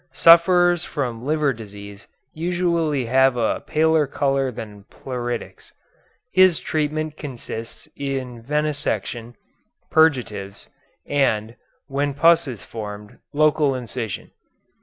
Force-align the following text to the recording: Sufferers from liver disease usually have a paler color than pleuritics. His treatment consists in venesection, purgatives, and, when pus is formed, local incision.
Sufferers 0.13 0.83
from 0.83 1.23
liver 1.27 1.53
disease 1.53 2.07
usually 2.33 3.05
have 3.05 3.37
a 3.37 3.61
paler 3.67 4.07
color 4.07 4.49
than 4.51 4.85
pleuritics. 4.89 5.73
His 6.31 6.59
treatment 6.59 7.17
consists 7.17 7.87
in 7.95 8.41
venesection, 8.41 9.35
purgatives, 9.91 10.69
and, 11.05 11.55
when 11.85 12.15
pus 12.15 12.47
is 12.47 12.63
formed, 12.63 13.19
local 13.31 13.75
incision. 13.75 14.31